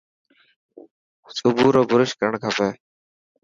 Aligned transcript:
صبح 1.37 1.63
رو 1.75 1.81
برش 1.89 2.11
ڪرڻ 2.19 2.33
کپي 2.43 2.67